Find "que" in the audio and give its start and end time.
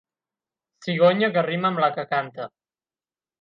1.35-1.43, 1.99-2.07